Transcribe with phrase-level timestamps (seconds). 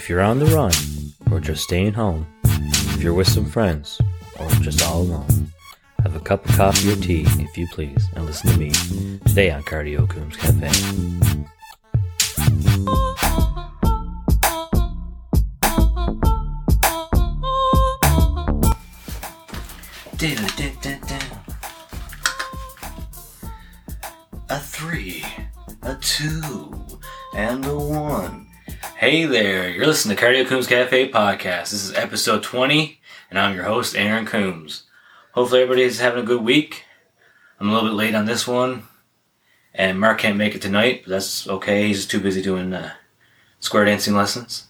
[0.00, 0.72] If you're on the run,
[1.30, 4.00] or just staying home, if you're with some friends,
[4.38, 5.52] or just all alone,
[6.02, 8.70] have a cup of coffee or tea, if you please, and listen to me
[9.26, 10.68] today on Cardio Coombs Cafe.
[24.48, 25.26] A three,
[25.82, 26.72] a two,
[27.36, 28.49] and a one.
[29.00, 31.70] Hey there, you're listening to Cardio Coombs Cafe podcast.
[31.70, 33.00] This is episode 20,
[33.30, 34.82] and I'm your host, Aaron Coombs.
[35.32, 36.84] Hopefully, everybody's having a good week.
[37.58, 38.82] I'm a little bit late on this one,
[39.72, 41.86] and Mark can't make it tonight, but that's okay.
[41.86, 42.92] He's too busy doing uh,
[43.58, 44.66] square dancing lessons.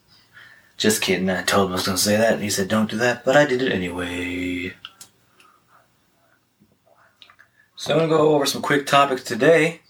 [0.76, 2.88] Just kidding, I told him I was going to say that, and he said, don't
[2.88, 4.74] do that, but I did it anyway.
[7.74, 9.80] So I'm going to go over some quick topics today.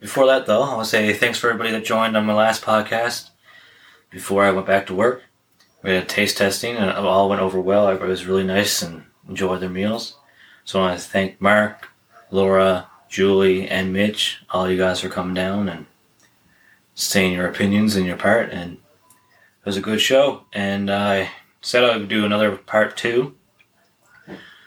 [0.00, 2.62] Before that, though, I want to say thanks for everybody that joined on my last
[2.62, 3.32] podcast
[4.10, 5.22] before I went back to work.
[5.82, 7.86] We had taste testing, and it all went over well.
[7.86, 10.16] Everybody was really nice and enjoyed their meals.
[10.64, 11.88] So I want to thank Mark,
[12.30, 15.86] Laura, Julie, and Mitch, all you guys for coming down and
[16.94, 18.50] saying your opinions and your part.
[18.50, 20.44] And it was a good show.
[20.52, 23.36] And I said I would do another part two.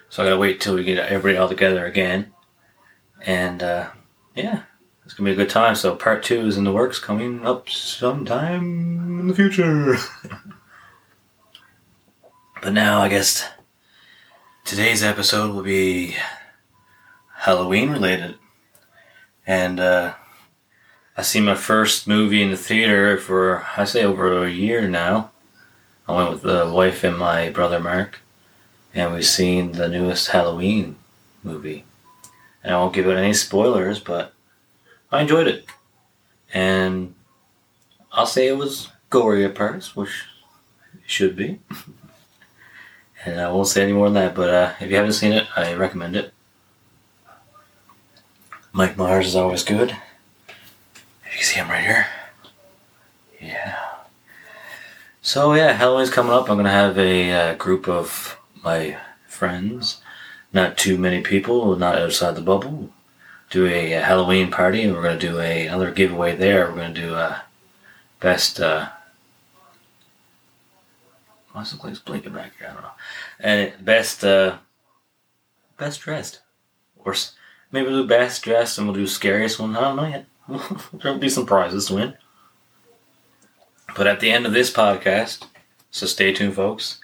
[0.10, 2.34] So I gotta wait till we get everybody all together again.
[3.26, 3.90] And uh,
[4.36, 4.64] yeah,
[5.10, 5.74] it's gonna be a good time.
[5.74, 9.98] So part two is in the works, coming up sometime in the future.
[12.62, 13.50] but now I guess
[14.66, 16.16] today's episode will be
[17.38, 18.36] Halloween related,
[19.48, 20.14] and uh,
[21.18, 25.32] I see my first movie in the theater for I say over a year now.
[26.08, 28.20] I went with the wife and my brother Mark,
[28.94, 30.98] and we've seen the newest Halloween
[31.42, 31.86] movie.
[32.64, 34.36] And I won't give it any spoilers, but
[35.12, 35.66] I enjoyed it.
[36.54, 37.16] And
[38.12, 40.26] I'll say it was gory at parts, which
[40.94, 41.60] it should be.
[43.26, 45.48] and I won't say any more than that, but uh, if you haven't seen it,
[45.56, 46.34] I recommend it.
[48.72, 49.96] Mike Myers is always good.
[51.26, 52.08] If you see him right here.
[53.42, 53.78] Yeah.
[55.22, 56.50] So yeah, Halloween's coming up.
[56.50, 58.98] I'm gonna have a uh, group of my
[59.28, 60.02] friends,
[60.54, 62.92] not too many people, not outside the bubble.
[63.50, 66.70] Do a, uh Halloween party, and we're gonna do a, another giveaway there.
[66.70, 67.44] We're gonna do a
[68.20, 68.60] best.
[68.60, 68.90] Uh,
[71.54, 72.68] what's the place blinking back here?
[72.70, 72.92] I don't know.
[73.40, 74.58] And best, uh,
[75.78, 76.42] best dressed,
[77.04, 77.16] or
[77.72, 79.76] maybe we'll do best dressed, and we'll do scariest one.
[79.76, 80.26] I don't know yet.
[80.94, 82.14] There'll be some prizes to win.
[83.96, 85.46] But at the end of this podcast,
[85.92, 87.00] so stay tuned, folks.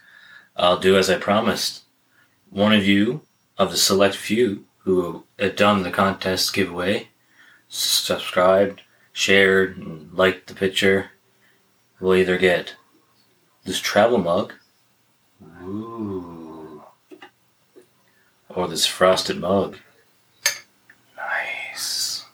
[0.56, 1.84] I'll do as I promised.
[2.50, 3.22] One of you,
[3.58, 7.10] of the select few who have done the contest giveaway,
[7.68, 8.82] subscribed,
[9.12, 11.12] shared, and liked the picture,
[12.00, 12.76] will either get
[13.66, 14.54] this travel mug,
[15.62, 16.84] ooh,
[18.48, 19.78] or this frosted mug.
[21.18, 22.26] Nice.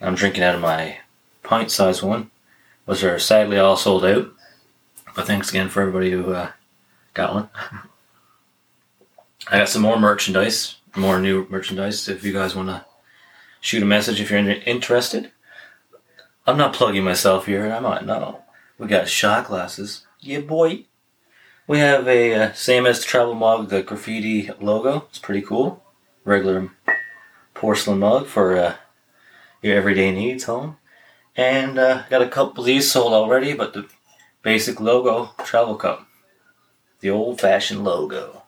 [0.00, 0.98] I'm drinking out of my
[1.42, 2.30] pint sized one
[2.84, 4.30] which are sadly all sold out.
[5.14, 6.50] But thanks again for everybody who uh,
[7.14, 7.48] got one.
[9.48, 12.08] I got some more merchandise, more new merchandise.
[12.08, 12.84] If you guys want to
[13.60, 15.32] shoot a message if you're interested.
[16.46, 17.72] I'm not plugging myself here.
[17.72, 18.04] I'm not.
[18.04, 18.42] No,
[18.78, 20.06] we got shot glasses.
[20.20, 20.84] Yeah, boy.
[21.66, 25.06] We have a uh, same as the travel mug, the graffiti logo.
[25.08, 25.82] It's pretty cool.
[26.24, 26.70] Regular
[27.54, 28.74] porcelain mug for uh,
[29.62, 30.76] your everyday needs home.
[31.34, 33.88] And uh, got a couple of these sold already, but the
[34.42, 36.06] basic logo travel cup,
[37.00, 38.43] the old fashioned logo.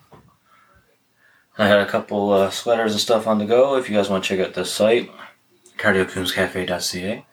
[1.59, 3.77] I had a couple uh, sweaters and stuff on the go.
[3.77, 5.11] If you guys want to check out the site,
[5.79, 7.25] cardiocoomscafe.ca.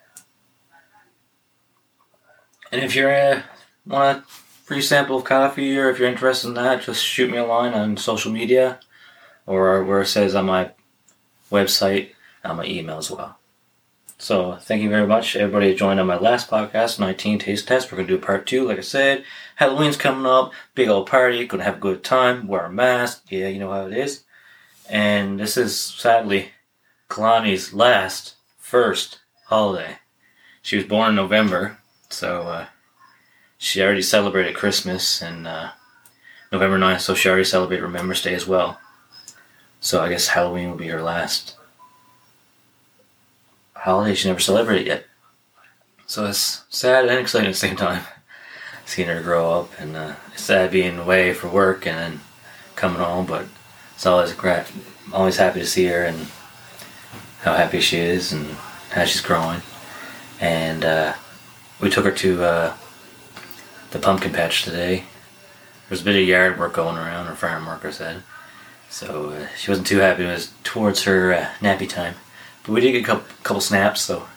[2.71, 3.41] And if you're uh,
[3.85, 7.37] want a free sample of coffee, or if you're interested in that, just shoot me
[7.37, 8.79] a line on social media,
[9.45, 10.71] or where it says on my
[11.51, 12.11] website,
[12.43, 13.37] on my email as well.
[14.17, 17.91] So thank you very much, everybody who joined on my last podcast, 19 Taste Test.
[17.91, 19.25] We're gonna do part two, like I said.
[19.55, 23.47] Halloween's coming up, big old party, gonna have a good time, wear a mask, yeah,
[23.47, 24.23] you know how it is.
[24.89, 26.51] And this is sadly
[27.09, 29.97] Kalani's last, first holiday.
[30.61, 31.79] She was born in November,
[32.09, 32.65] so uh,
[33.57, 35.71] she already celebrated Christmas and uh,
[36.51, 38.79] November 9th, so she already celebrated Remembrance Day as well.
[39.81, 41.57] So I guess Halloween will be her last
[43.83, 45.05] holiday she never celebrated yet.
[46.07, 48.03] So it's sad and exciting at the same time.
[48.85, 52.19] Seeing her grow up and uh, it's sad being away for work and then
[52.75, 53.45] coming home, but
[53.95, 54.65] it's always great.
[55.11, 56.27] Always happy to see her and
[57.41, 58.51] how happy she is and
[58.91, 59.61] how she's growing.
[60.39, 61.13] And uh,
[61.81, 62.77] we took her to uh,
[63.91, 65.03] the pumpkin patch today.
[65.87, 68.23] There's a bit of yard work going around, her farm worker said.
[68.89, 70.23] So uh, she wasn't too happy.
[70.23, 72.15] It was towards her uh, nappy time.
[72.63, 74.27] But we did get a couple, couple snaps, so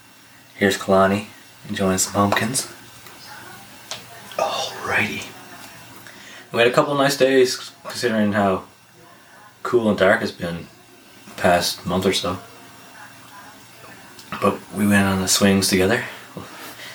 [0.56, 1.26] here's Kalani
[1.68, 2.66] enjoying some pumpkins.
[4.36, 5.26] Alrighty.
[6.52, 8.64] We had a couple nice days considering how
[9.62, 10.66] cool and dark it's been
[11.28, 12.38] the past month or so.
[14.40, 16.04] But we went on the swings together.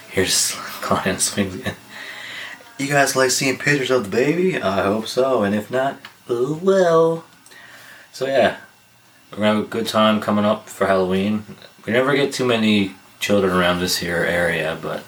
[0.10, 0.52] Here's
[0.82, 1.76] Kalani on the swings again.
[2.78, 4.62] You guys like seeing pictures of the baby?
[4.62, 7.24] I hope so, and if not, well.
[8.12, 8.58] So yeah,
[9.32, 11.46] we're gonna have a good time coming up for Halloween.
[11.86, 15.06] We never get too many children around this here area, but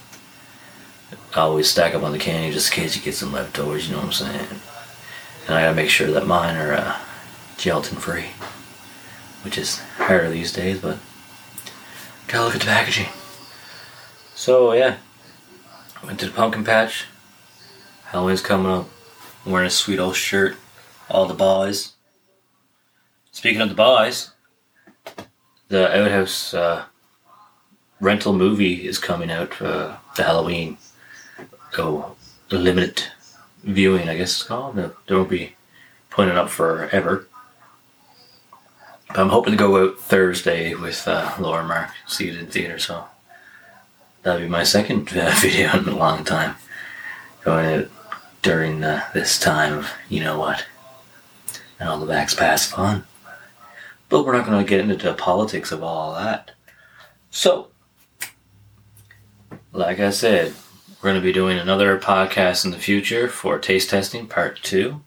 [1.35, 3.87] I always stack up on the candy just in case you get some leftovers.
[3.87, 4.47] You know what I'm saying?
[5.47, 6.99] And I gotta make sure that mine are uh,
[7.57, 8.27] gelatin free,
[9.43, 10.99] which is harder these days, but
[12.27, 13.09] gotta look at the packaging.
[14.35, 14.97] So yeah,
[16.01, 17.07] went to the pumpkin patch.
[18.05, 18.87] Halloween's coming up.
[19.45, 20.55] I'm wearing a sweet old shirt.
[21.09, 21.93] All the boys.
[23.33, 24.29] Speaking of the boys,
[25.67, 26.85] the Outhouse uh,
[27.99, 30.77] rental movie is coming out for the Halloween.
[31.77, 32.15] Oh,
[32.51, 33.03] limited
[33.63, 34.75] viewing, I guess it's called.
[34.75, 35.55] They won't be
[36.11, 37.27] putting it up forever.
[39.07, 42.77] But I'm hoping to go out Thursday with uh, Laura Mark, see it in theater,
[42.77, 43.05] so
[44.21, 46.55] that'll be my second uh, video in a long time.
[47.43, 47.89] Going out
[48.43, 50.67] during uh, this time of you know what
[51.79, 53.05] and all the backs Pass fun.
[54.09, 56.51] But we're not going to get into the politics of all that.
[57.29, 57.69] So,
[59.71, 60.53] like I said,
[61.01, 65.01] we're going to be doing another podcast in the future for taste testing part two.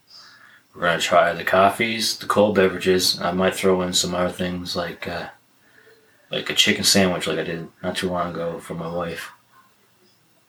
[0.74, 3.20] We're going to try the coffees, the cold beverages.
[3.20, 5.28] I might throw in some other things like uh,
[6.30, 9.30] like a chicken sandwich, like I did not too long ago for my wife.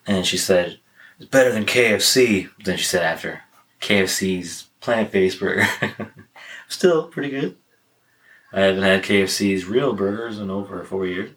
[0.05, 0.79] And she said,
[1.19, 2.49] it's better than KFC.
[2.63, 3.41] Then she said after
[3.81, 5.67] KFC's plant based burger.
[6.67, 7.55] Still pretty good.
[8.53, 11.31] I haven't had KFC's real burgers in over four years.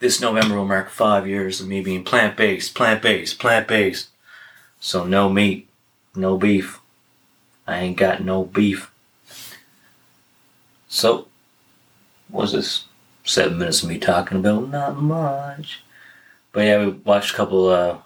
[0.00, 4.08] This November will mark five years of me being plant based, plant based, plant based.
[4.80, 5.68] So no meat,
[6.14, 6.80] no beef.
[7.66, 8.90] I ain't got no beef.
[10.88, 11.28] So,
[12.28, 12.84] what's this?
[13.24, 15.82] Seven minutes of me talking about not much.
[16.50, 17.98] But yeah, we watched a couple uh,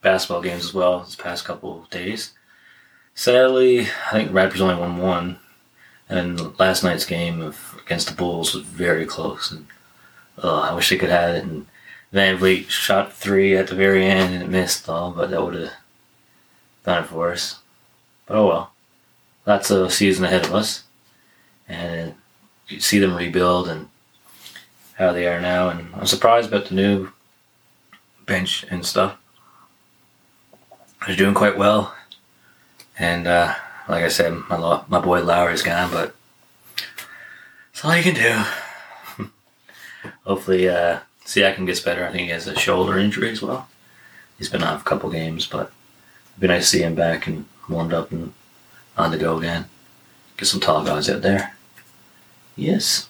[0.00, 2.32] basketball games as well this past couple days.
[3.14, 5.38] Sadly, I think Raptors only won one,
[6.08, 9.50] and last night's game of, against the Bulls was very close.
[9.50, 9.66] And
[10.42, 11.44] oh, I wish they could have it.
[11.44, 11.66] And
[12.12, 15.72] VanVleet shot three at the very end and it missed though, but that would have
[16.84, 17.60] done it for us.
[18.26, 18.72] But oh well,
[19.46, 20.84] lots of season ahead of us,
[21.68, 22.14] and
[22.68, 23.88] you see them rebuild and
[24.94, 25.68] how they are now.
[25.68, 27.10] And I'm surprised about the new
[28.24, 29.16] bench and stuff.
[31.06, 31.94] They're doing quite well.
[32.98, 33.54] And uh,
[33.88, 36.14] like I said, my lo- my boy Lowry's gone, but
[37.72, 39.30] that's all you can do.
[40.24, 42.06] Hopefully, uh, can get better.
[42.06, 43.68] I think he has a shoulder injury as well.
[44.38, 45.72] He's been off a couple games, but
[46.30, 48.32] it'd be nice to see him back and warmed up and
[48.96, 49.66] on the go again.
[50.36, 51.54] Get some tall guys out there.
[52.54, 53.08] Yes.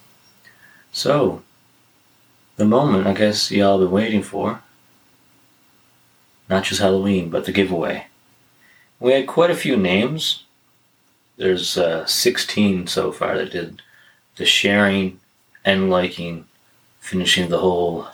[0.93, 1.43] So,
[2.57, 4.63] the moment I guess y'all been waiting for
[6.49, 8.07] not just Halloween, but the giveaway.
[9.01, 10.45] We had quite a few names.
[11.37, 13.83] There's uh, 16 so far that did
[14.37, 15.21] the sharing
[15.65, 16.47] and liking,
[17.01, 18.09] finishing the whole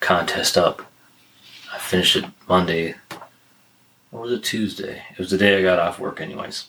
[0.00, 0.82] contest up.
[1.72, 2.94] I finished it Monday.
[4.12, 5.02] Or was it Tuesday?
[5.10, 6.66] It was the day I got off work, anyways.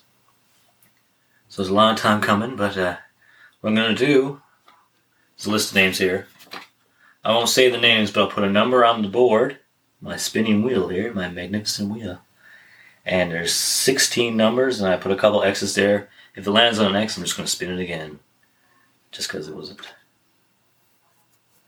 [1.49, 2.97] So it's a long time coming, but uh,
[3.61, 4.41] what I'm going to do
[5.37, 6.27] is a list of names here.
[7.23, 9.59] I won't say the names, but I'll put a number on the board
[10.01, 12.19] my spinning wheel here, my magnificent wheel.
[13.07, 16.09] And there's 16 numbers, and I put a couple X's there.
[16.35, 18.19] If it lands on an X, I'm just going to spin it again.
[19.11, 19.79] Just because it wasn't.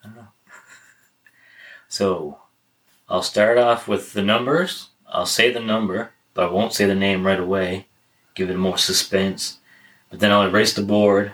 [0.04, 0.28] I don't know.
[1.88, 2.40] so,
[3.08, 4.90] I'll start off with the numbers.
[5.08, 7.88] I'll say the number, but I won't say the name right away.
[8.36, 9.60] Give it more suspense.
[10.10, 11.32] But then I'll erase the board,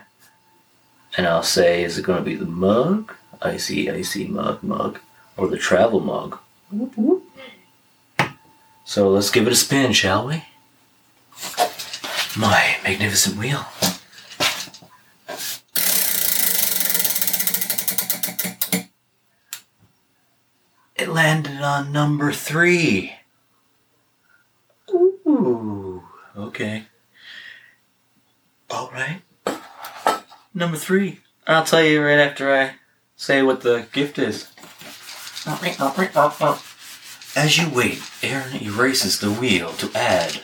[1.17, 3.11] and I'll say, is it going to be the mug?
[3.41, 4.99] Icy, icy mug, mug.
[5.35, 6.37] Or the travel mug?
[6.71, 7.24] Whoop, whoop.
[8.87, 10.45] So let's give it a spin, shall we?
[12.37, 13.65] My magnificent wheel.
[20.95, 23.15] It landed on number three.
[24.89, 26.03] Ooh,
[26.37, 26.85] okay.
[28.69, 29.21] All right.
[30.53, 31.19] Number three.
[31.47, 32.75] I'll tell you right after I
[33.15, 34.51] say what the gift is.
[37.35, 40.41] As you wait, Aaron erases the wheel to add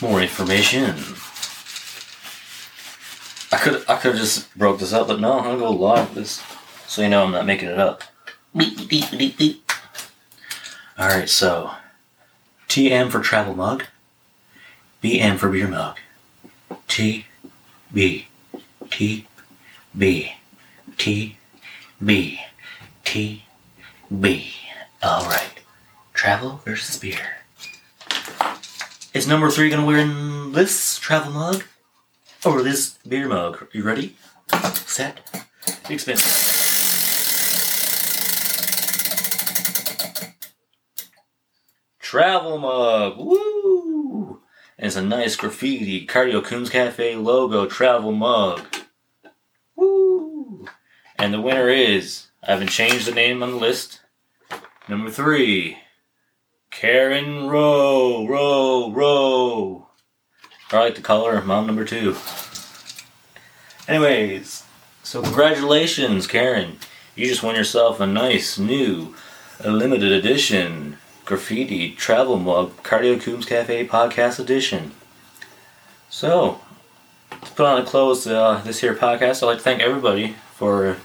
[0.00, 0.96] more information.
[3.52, 6.14] I could I could have just broke this up, but no, I'm gonna go live
[6.14, 6.42] this
[6.86, 8.04] so you know I'm not making it up.
[8.56, 9.70] Beep, beep, beep, beep.
[10.98, 11.72] Alright, so
[12.68, 13.84] TM for travel mug,
[15.02, 15.98] BM for beer mug.
[16.88, 17.26] T
[17.92, 18.28] B
[18.90, 19.26] T
[19.96, 20.32] B
[20.96, 21.36] T
[22.02, 22.40] B
[23.04, 23.44] T
[24.20, 24.52] B.
[25.04, 25.58] Alright.
[26.18, 27.44] Travel versus beer.
[29.14, 31.62] Is number three gonna win this travel mug?
[32.44, 33.68] Or this beer mug?
[33.72, 34.16] You ready?
[34.84, 35.20] Set.
[35.88, 36.32] Expensive.
[42.00, 43.16] Travel mug.
[43.16, 44.40] Woo!
[44.76, 48.66] And it's a nice graffiti Cardio Coombs Cafe logo travel mug.
[49.76, 50.66] Woo!
[51.16, 54.00] And the winner is, I haven't changed the name on the list.
[54.88, 55.78] Number three,
[56.78, 59.88] Karen Row, Row, Row.
[60.70, 62.14] I like call her mom number two.
[63.88, 64.62] Anyways,
[65.02, 66.78] so congratulations, Karen.
[67.16, 69.12] You just won yourself a nice new
[69.64, 74.92] limited edition graffiti travel mug Cardio Coombs Cafe podcast edition.
[76.08, 76.60] So,
[77.32, 80.98] to put on a close uh, this here podcast, I'd like to thank everybody for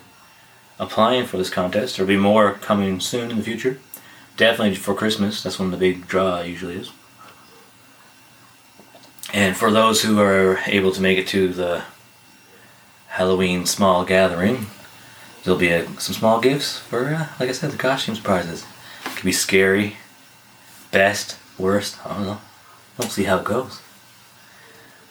[0.77, 1.97] applying for this contest.
[1.97, 3.79] There'll be more coming soon in the future.
[4.35, 5.43] Definitely for Christmas.
[5.43, 6.91] That's when the big draw usually is.
[9.33, 11.83] And for those who are able to make it to the
[13.07, 14.67] Halloween small gathering,
[15.43, 18.65] there'll be a, some small gifts for, uh, like I said, the costumes prizes.
[19.05, 19.97] It could be scary,
[20.91, 22.41] best, worst, I don't know.
[22.97, 23.81] We'll see how it goes.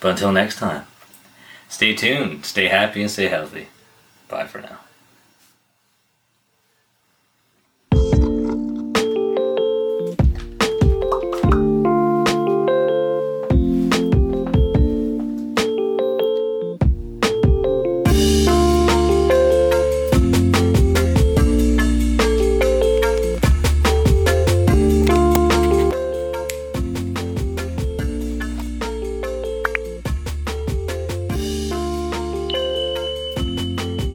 [0.01, 0.87] But until next time,
[1.69, 3.69] stay tuned, stay happy, and stay healthy.
[4.29, 4.79] Bye for now.